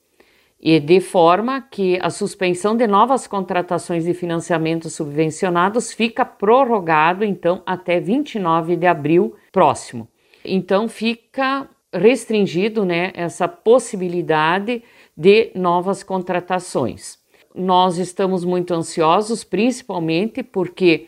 E 0.68 0.80
de 0.80 1.00
forma 1.00 1.60
que 1.60 1.96
a 2.02 2.10
suspensão 2.10 2.76
de 2.76 2.88
novas 2.88 3.28
contratações 3.28 4.04
de 4.04 4.12
financiamentos 4.12 4.94
subvencionados 4.94 5.92
fica 5.92 6.24
prorrogado 6.24 7.24
então 7.24 7.62
até 7.64 8.00
29 8.00 8.74
de 8.74 8.84
abril 8.84 9.36
próximo. 9.52 10.08
Então 10.44 10.88
fica 10.88 11.70
restringido, 11.94 12.84
né, 12.84 13.12
essa 13.14 13.46
possibilidade 13.46 14.82
de 15.16 15.52
novas 15.54 16.02
contratações. 16.02 17.16
Nós 17.54 17.96
estamos 17.96 18.44
muito 18.44 18.74
ansiosos, 18.74 19.44
principalmente 19.44 20.42
porque 20.42 21.06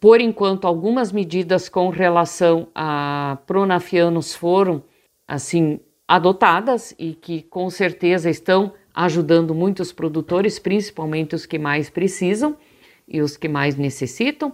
por 0.00 0.20
enquanto, 0.20 0.66
algumas 0.66 1.12
medidas 1.12 1.68
com 1.68 1.88
relação 1.88 2.66
a 2.74 3.38
pronafianos 3.46 4.34
foram 4.34 4.82
assim 5.26 5.78
adotadas 6.08 6.94
e 6.98 7.12
que 7.12 7.42
com 7.42 7.68
certeza 7.68 8.28
estão 8.28 8.72
ajudando 8.98 9.54
muitos 9.54 9.92
produtores, 9.92 10.58
principalmente 10.58 11.32
os 11.32 11.46
que 11.46 11.56
mais 11.56 11.88
precisam 11.88 12.56
e 13.06 13.22
os 13.22 13.36
que 13.36 13.48
mais 13.48 13.76
necessitam, 13.76 14.52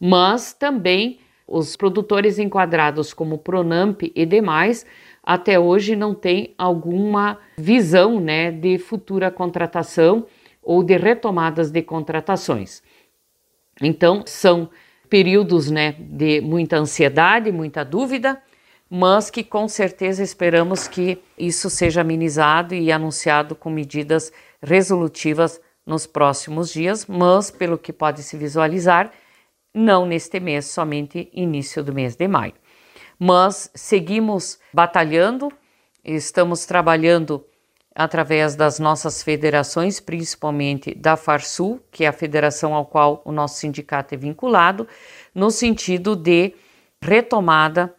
mas 0.00 0.52
também 0.52 1.20
os 1.46 1.76
produtores 1.76 2.40
enquadrados 2.40 3.14
como 3.14 3.38
Pronamp 3.38 4.02
e 4.12 4.26
demais 4.26 4.84
até 5.22 5.56
hoje 5.60 5.94
não 5.94 6.16
têm 6.16 6.52
alguma 6.58 7.38
visão 7.56 8.18
né, 8.18 8.50
de 8.50 8.76
futura 8.76 9.30
contratação 9.30 10.26
ou 10.60 10.82
de 10.82 10.96
retomadas 10.96 11.70
de 11.70 11.80
contratações. 11.80 12.82
Então, 13.80 14.24
são 14.26 14.68
períodos 15.08 15.70
né, 15.70 15.94
de 15.96 16.40
muita 16.40 16.76
ansiedade, 16.76 17.52
muita 17.52 17.84
dúvida, 17.84 18.42
mas 18.88 19.30
que 19.30 19.42
com 19.42 19.68
certeza 19.68 20.22
esperamos 20.22 20.86
que 20.86 21.22
isso 21.36 21.68
seja 21.68 22.00
amenizado 22.00 22.74
e 22.74 22.92
anunciado 22.92 23.54
com 23.54 23.68
medidas 23.68 24.32
resolutivas 24.62 25.60
nos 25.84 26.06
próximos 26.06 26.72
dias, 26.72 27.06
mas 27.06 27.50
pelo 27.50 27.78
que 27.78 27.92
pode 27.92 28.22
se 28.22 28.36
visualizar, 28.36 29.10
não 29.74 30.06
neste 30.06 30.40
mês, 30.40 30.66
somente 30.66 31.28
início 31.32 31.82
do 31.82 31.92
mês 31.92 32.16
de 32.16 32.26
maio. 32.26 32.54
Mas 33.18 33.70
seguimos 33.74 34.58
batalhando, 34.72 35.50
estamos 36.04 36.64
trabalhando 36.64 37.44
através 37.94 38.54
das 38.54 38.78
nossas 38.78 39.22
federações, 39.22 39.98
principalmente 40.00 40.94
da 40.94 41.16
Farsul, 41.16 41.80
que 41.90 42.04
é 42.04 42.08
a 42.08 42.12
federação 42.12 42.74
ao 42.74 42.84
qual 42.84 43.22
o 43.24 43.32
nosso 43.32 43.58
sindicato 43.58 44.14
é 44.14 44.18
vinculado, 44.18 44.86
no 45.34 45.50
sentido 45.50 46.14
de 46.14 46.54
retomada 47.00 47.94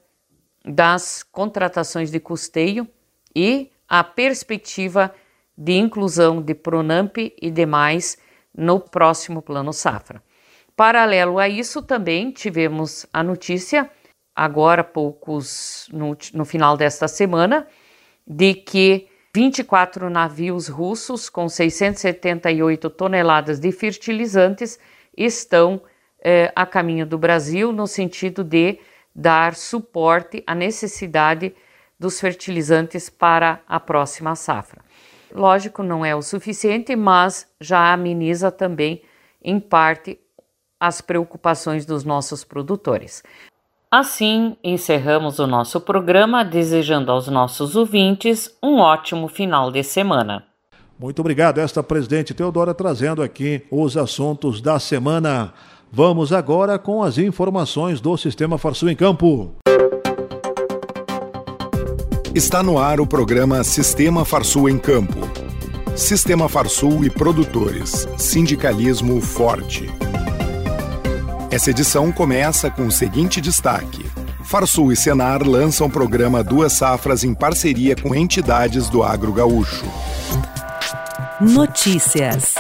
das 0.68 1.24
contratações 1.24 2.12
de 2.12 2.20
custeio 2.20 2.88
e 3.36 3.72
a 3.88 4.04
perspectiva 4.04 5.14
de 5.58 5.74
inclusão 5.74 6.42
de 6.42 6.54
Pronamp 6.54 7.18
e 7.18 7.50
demais 7.50 8.18
no 8.56 8.80
próximo 8.80 9.42
Plano 9.42 9.72
Safra. 9.72 10.22
Paralelo 10.76 11.40
a 11.40 11.48
isso, 11.48 11.82
também 11.82 12.32
tivemos 12.32 13.06
a 13.12 13.24
notícia, 13.24 13.90
agora 14.36 14.84
poucos 14.84 15.88
no, 15.92 16.16
no 16.34 16.46
final 16.46 16.78
desta 16.78 17.08
semana, 17.08 17.66
de 18.26 18.54
que 18.54 19.08
24 19.34 20.10
navios 20.10 20.68
russos 20.68 21.30
com 21.30 21.48
678 21.48 22.90
toneladas 22.90 23.60
de 23.60 23.72
fertilizantes 23.72 24.80
estão 25.16 25.82
eh, 26.22 26.52
a 26.56 26.66
caminho 26.66 27.06
do 27.06 27.18
Brasil 27.18 27.72
no 27.72 27.88
sentido 27.88 28.44
de 28.44 28.80
dar 29.18 29.56
suporte 29.56 30.44
à 30.46 30.54
necessidade 30.54 31.56
dos 32.00 32.20
fertilizantes 32.20 33.10
para 33.10 33.60
a 33.68 33.80
próxima 33.80 34.36
safra. 34.36 34.84
Lógico, 35.34 35.82
não 35.82 36.06
é 36.06 36.16
o 36.16 36.22
suficiente, 36.22 36.96
mas 36.96 37.52
já 37.60 37.92
ameniza 37.92 38.52
também, 38.52 39.02
em 39.44 39.60
parte, 39.60 40.20
as 40.80 41.02
preocupações 41.02 41.84
dos 41.84 42.04
nossos 42.04 42.44
produtores. 42.44 43.24
Assim, 43.90 44.56
encerramos 44.64 45.40
o 45.40 45.48
nosso 45.48 45.82
programa 45.82 46.46
desejando 46.46 47.12
aos 47.12 47.28
nossos 47.28 47.76
ouvintes 47.76 48.56
um 48.62 48.78
ótimo 48.78 49.28
final 49.28 49.72
de 49.72 49.82
semana. 49.82 50.46
Muito 51.00 51.20
obrigado, 51.20 51.60
esta 51.60 51.82
presidente 51.82 52.34
Teodora 52.34 52.74
trazendo 52.74 53.24
aqui 53.24 53.66
os 53.72 53.96
assuntos 53.98 54.62
da 54.62 54.80
semana. 54.80 55.54
Vamos 55.98 56.32
agora 56.32 56.78
com 56.78 57.02
as 57.02 57.18
informações 57.18 58.00
do 58.00 58.16
Sistema 58.18 58.60
Farsul 58.60 58.92
em 58.92 58.96
Campo. 58.96 59.56
Está 62.36 62.62
no 62.62 62.78
ar 62.78 63.02
o 63.02 63.08
programa 63.08 63.64
Sistema 63.64 64.24
Farsul 64.24 64.70
em 64.70 64.78
Campo. 64.78 65.18
Sistema 65.96 66.48
Farsul 66.48 67.04
e 67.04 67.10
produtores. 67.10 68.08
Sindicalismo 68.16 69.20
forte. 69.20 69.90
Essa 71.50 71.72
edição 71.72 72.12
começa 72.12 72.70
com 72.70 72.86
o 72.86 72.92
seguinte 72.92 73.42
destaque. 73.42 74.06
Farsul 74.44 74.92
e 74.92 74.96
Senar 74.96 75.42
lançam 75.42 75.88
o 75.88 75.92
programa 75.92 76.44
Duas 76.44 76.74
Safras 76.74 77.24
em 77.24 77.34
parceria 77.34 77.96
com 77.96 78.14
entidades 78.14 78.88
do 78.88 79.02
agro 79.02 79.34
gaúcho. 79.34 79.84
Notícias. 81.42 82.54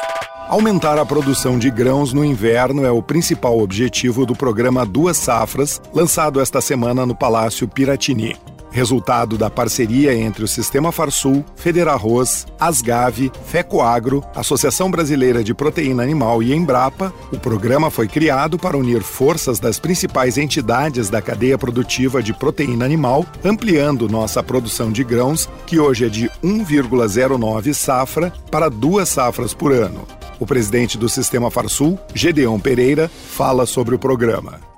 Aumentar 0.49 0.97
a 0.97 1.05
produção 1.05 1.59
de 1.59 1.69
grãos 1.69 2.13
no 2.13 2.23
inverno 2.23 2.85
é 2.85 2.89
o 2.89 3.03
principal 3.03 3.59
objetivo 3.59 4.25
do 4.25 4.33
programa 4.33 4.85
Duas 4.85 5.17
Safras, 5.17 5.81
lançado 5.93 6.39
esta 6.39 6.61
semana 6.61 7.05
no 7.05 7.13
Palácio 7.13 7.67
Piratini 7.67 8.33
resultado 8.71 9.37
da 9.37 9.49
parceria 9.49 10.13
entre 10.13 10.43
o 10.43 10.47
Sistema 10.47 10.91
Farsul, 10.91 11.43
Federarroz, 11.55 12.45
Asgave, 12.59 13.31
Fecoagro, 13.45 14.23
Associação 14.35 14.89
Brasileira 14.89 15.43
de 15.43 15.53
Proteína 15.53 16.03
Animal 16.03 16.41
e 16.43 16.53
Embrapa, 16.53 17.13
o 17.31 17.39
programa 17.39 17.89
foi 17.89 18.07
criado 18.07 18.57
para 18.57 18.77
unir 18.77 19.01
forças 19.01 19.59
das 19.59 19.79
principais 19.79 20.37
entidades 20.37 21.09
da 21.09 21.21
cadeia 21.21 21.57
produtiva 21.57 22.21
de 22.21 22.33
proteína 22.33 22.85
animal, 22.85 23.25
ampliando 23.43 24.09
nossa 24.09 24.43
produção 24.43 24.91
de 24.91 25.03
grãos, 25.03 25.49
que 25.65 25.79
hoje 25.79 26.05
é 26.05 26.09
de 26.09 26.29
1,09 26.43 27.73
safra 27.73 28.31
para 28.51 28.69
duas 28.69 29.09
safras 29.09 29.53
por 29.53 29.71
ano. 29.71 30.05
O 30.39 30.45
presidente 30.45 30.97
do 30.97 31.09
Sistema 31.09 31.49
Farsul, 31.49 31.97
Gedeon 32.13 32.59
Pereira, 32.59 33.09
fala 33.09 33.65
sobre 33.65 33.95
o 33.95 33.99
programa. 33.99 34.76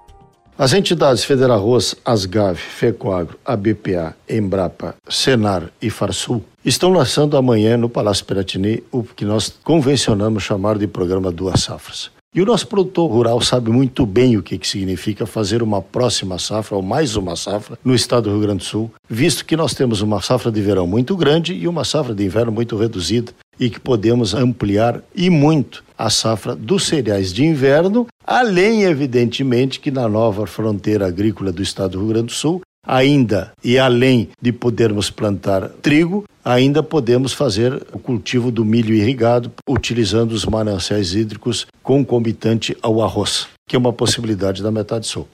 As 0.59 0.73
entidades 0.73 1.23
Federarroz, 1.23 1.95
Asgave, 2.03 2.59
Fecoagro, 2.59 3.39
ABPA, 3.45 4.13
Embrapa, 4.29 4.93
Senar 5.07 5.71
e 5.81 5.89
Farsul 5.89 6.43
estão 6.65 6.91
lançando 6.91 7.37
amanhã 7.37 7.77
no 7.77 7.87
Palácio 7.87 8.25
Piratini 8.25 8.83
o 8.91 9.01
que 9.01 9.23
nós 9.23 9.55
convencionamos 9.63 10.43
chamar 10.43 10.77
de 10.77 10.85
programa 10.85 11.31
Duas 11.31 11.61
Safras. 11.61 12.11
E 12.35 12.41
o 12.41 12.45
nosso 12.45 12.67
produtor 12.67 13.09
rural 13.09 13.39
sabe 13.39 13.71
muito 13.71 14.05
bem 14.05 14.35
o 14.35 14.43
que, 14.43 14.57
que 14.57 14.67
significa 14.67 15.25
fazer 15.25 15.63
uma 15.63 15.81
próxima 15.81 16.37
safra 16.37 16.75
ou 16.75 16.81
mais 16.81 17.15
uma 17.15 17.37
safra 17.37 17.79
no 17.81 17.95
estado 17.95 18.25
do 18.25 18.31
Rio 18.31 18.41
Grande 18.41 18.59
do 18.59 18.65
Sul, 18.65 18.91
visto 19.09 19.45
que 19.45 19.55
nós 19.55 19.73
temos 19.73 20.01
uma 20.01 20.21
safra 20.21 20.51
de 20.51 20.61
verão 20.61 20.85
muito 20.85 21.15
grande 21.15 21.53
e 21.53 21.69
uma 21.69 21.85
safra 21.85 22.13
de 22.13 22.25
inverno 22.25 22.51
muito 22.51 22.75
reduzida 22.75 23.31
e 23.59 23.69
que 23.69 23.79
podemos 23.79 24.33
ampliar 24.33 25.01
e 25.13 25.29
muito 25.29 25.83
a 25.97 26.09
safra 26.09 26.55
dos 26.55 26.87
cereais 26.87 27.33
de 27.33 27.45
inverno, 27.45 28.07
além, 28.25 28.83
evidentemente, 28.83 29.79
que 29.79 29.91
na 29.91 30.07
nova 30.07 30.47
fronteira 30.47 31.07
agrícola 31.07 31.51
do 31.51 31.61
estado 31.61 31.91
do 31.91 31.99
Rio 31.99 32.07
Grande 32.07 32.27
do 32.27 32.31
Sul, 32.31 32.61
ainda 32.85 33.51
e 33.63 33.77
além 33.77 34.29
de 34.41 34.51
podermos 34.53 35.09
plantar 35.09 35.67
trigo, 35.81 36.23
ainda 36.43 36.81
podemos 36.81 37.33
fazer 37.33 37.85
o 37.93 37.99
cultivo 37.99 38.49
do 38.49 38.63
milho 38.63 38.95
irrigado, 38.95 39.51
utilizando 39.67 40.31
os 40.31 40.45
mananciais 40.45 41.13
hídricos 41.13 41.67
concomitante 41.83 42.75
ao 42.81 43.01
arroz, 43.01 43.47
que 43.67 43.75
é 43.75 43.79
uma 43.79 43.93
possibilidade 43.93 44.63
da 44.63 44.71
metade 44.71 45.05
sul. 45.05 45.27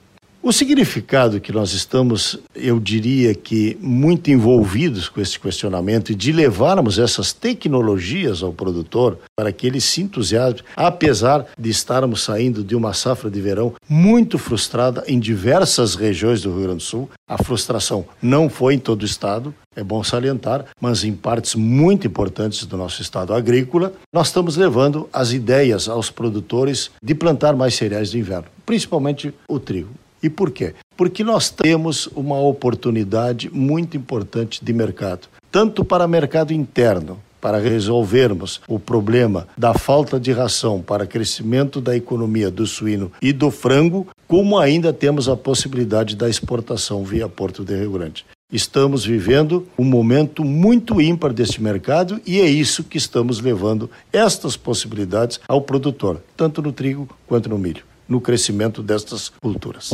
O 0.46 0.52
significado 0.52 1.40
que 1.40 1.50
nós 1.50 1.72
estamos, 1.72 2.38
eu 2.54 2.78
diria 2.78 3.34
que 3.34 3.76
muito 3.80 4.30
envolvidos 4.30 5.08
com 5.08 5.20
esse 5.20 5.40
questionamento 5.40 6.12
e 6.12 6.14
de 6.14 6.30
levarmos 6.30 7.00
essas 7.00 7.32
tecnologias 7.32 8.44
ao 8.44 8.52
produtor 8.52 9.18
para 9.36 9.50
que 9.50 9.66
ele 9.66 9.80
se 9.80 10.02
entusiasme, 10.02 10.62
apesar 10.76 11.46
de 11.58 11.68
estarmos 11.68 12.22
saindo 12.22 12.62
de 12.62 12.76
uma 12.76 12.94
safra 12.94 13.28
de 13.28 13.40
verão 13.40 13.74
muito 13.88 14.38
frustrada 14.38 15.02
em 15.08 15.18
diversas 15.18 15.96
regiões 15.96 16.42
do 16.42 16.52
Rio 16.52 16.62
Grande 16.62 16.76
do 16.76 16.82
Sul. 16.84 17.10
A 17.28 17.42
frustração 17.42 18.06
não 18.22 18.48
foi 18.48 18.74
em 18.74 18.78
todo 18.78 19.02
o 19.02 19.04
estado, 19.04 19.52
é 19.74 19.82
bom 19.82 20.04
salientar, 20.04 20.66
mas 20.80 21.02
em 21.02 21.12
partes 21.12 21.56
muito 21.56 22.06
importantes 22.06 22.64
do 22.66 22.76
nosso 22.76 23.02
estado 23.02 23.34
agrícola, 23.34 23.92
nós 24.12 24.28
estamos 24.28 24.56
levando 24.56 25.08
as 25.12 25.32
ideias 25.32 25.88
aos 25.88 26.08
produtores 26.08 26.92
de 27.02 27.16
plantar 27.16 27.56
mais 27.56 27.74
cereais 27.74 28.12
de 28.12 28.18
inverno, 28.20 28.46
principalmente 28.64 29.34
o 29.48 29.58
trigo. 29.58 30.05
E 30.22 30.30
por 30.30 30.50
quê? 30.50 30.74
Porque 30.96 31.22
nós 31.22 31.50
temos 31.50 32.06
uma 32.14 32.38
oportunidade 32.38 33.50
muito 33.52 33.96
importante 33.96 34.64
de 34.64 34.72
mercado, 34.72 35.28
tanto 35.50 35.84
para 35.84 36.08
mercado 36.08 36.52
interno, 36.52 37.20
para 37.40 37.58
resolvermos 37.58 38.60
o 38.66 38.78
problema 38.78 39.46
da 39.56 39.72
falta 39.72 40.18
de 40.18 40.32
ração 40.32 40.82
para 40.82 41.06
crescimento 41.06 41.80
da 41.80 41.96
economia 41.96 42.50
do 42.50 42.66
suíno 42.66 43.12
e 43.22 43.32
do 43.32 43.50
frango, 43.50 44.06
como 44.26 44.58
ainda 44.58 44.92
temos 44.92 45.28
a 45.28 45.36
possibilidade 45.36 46.16
da 46.16 46.28
exportação 46.28 47.04
via 47.04 47.28
Porto 47.28 47.64
de 47.64 47.76
Rio 47.76 47.92
Grande. 47.92 48.24
Estamos 48.52 49.04
vivendo 49.04 49.66
um 49.76 49.84
momento 49.84 50.44
muito 50.44 51.00
ímpar 51.00 51.32
deste 51.32 51.60
mercado 51.60 52.20
e 52.24 52.40
é 52.40 52.46
isso 52.46 52.84
que 52.84 52.96
estamos 52.96 53.40
levando 53.40 53.90
estas 54.12 54.56
possibilidades 54.56 55.40
ao 55.48 55.60
produtor, 55.60 56.22
tanto 56.36 56.62
no 56.62 56.72
trigo 56.72 57.08
quanto 57.26 57.48
no 57.48 57.58
milho, 57.58 57.82
no 58.08 58.20
crescimento 58.20 58.82
destas 58.82 59.28
culturas. 59.40 59.92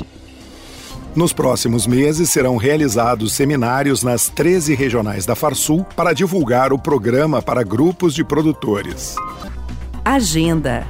Nos 1.15 1.33
próximos 1.33 1.87
meses 1.87 2.31
serão 2.31 2.57
realizados 2.57 3.35
seminários 3.35 4.03
nas 4.03 4.29
13 4.29 4.75
regionais 4.75 5.27
da 5.27 5.35
Farsul 5.35 5.85
para 5.97 6.13
divulgar 6.13 6.73
o 6.73 6.79
programa 6.79 7.43
para 7.43 7.63
grupos 7.63 8.15
de 8.15 8.25
produtores. 8.25 9.17
Agenda 10.05 10.87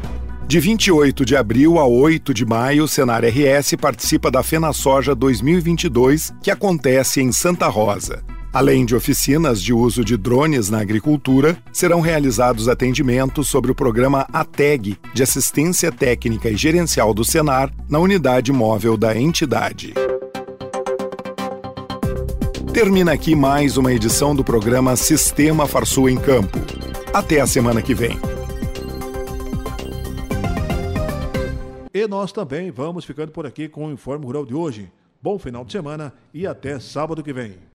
de 0.52 0.60
28 0.60 1.24
de 1.24 1.34
abril 1.34 1.78
a 1.78 1.86
8 1.86 2.34
de 2.34 2.44
maio, 2.44 2.84
o 2.84 2.88
Senar 2.88 3.24
RS 3.24 3.74
participa 3.80 4.30
da 4.30 4.42
FenaSoja 4.42 5.14
2022, 5.14 6.34
que 6.42 6.50
acontece 6.50 7.22
em 7.22 7.32
Santa 7.32 7.68
Rosa. 7.68 8.22
Além 8.52 8.84
de 8.84 8.94
oficinas 8.94 9.62
de 9.62 9.72
uso 9.72 10.04
de 10.04 10.14
drones 10.14 10.68
na 10.68 10.78
agricultura, 10.78 11.56
serão 11.72 12.02
realizados 12.02 12.68
atendimentos 12.68 13.48
sobre 13.48 13.72
o 13.72 13.74
programa 13.74 14.26
ATEG, 14.30 14.98
de 15.14 15.22
assistência 15.22 15.90
técnica 15.90 16.50
e 16.50 16.56
gerencial 16.56 17.14
do 17.14 17.24
Senar, 17.24 17.72
na 17.88 17.98
unidade 17.98 18.52
móvel 18.52 18.94
da 18.94 19.16
entidade. 19.16 19.94
Termina 22.74 23.12
aqui 23.12 23.34
mais 23.34 23.78
uma 23.78 23.90
edição 23.90 24.36
do 24.36 24.44
programa 24.44 24.96
Sistema 24.96 25.66
Farsul 25.66 26.10
em 26.10 26.18
Campo. 26.18 26.58
Até 27.10 27.40
a 27.40 27.46
semana 27.46 27.80
que 27.80 27.94
vem. 27.94 28.18
E 31.94 32.06
nós 32.06 32.32
também 32.32 32.70
vamos 32.70 33.06
ficando 33.06 33.32
por 33.32 33.46
aqui 33.46 33.66
com 33.66 33.86
o 33.86 33.92
Informe 33.92 34.26
Rural 34.26 34.44
de 34.44 34.54
hoje. 34.54 34.92
Bom 35.22 35.38
final 35.38 35.64
de 35.64 35.72
semana 35.72 36.12
e 36.34 36.46
até 36.46 36.78
sábado 36.78 37.22
que 37.22 37.32
vem. 37.32 37.54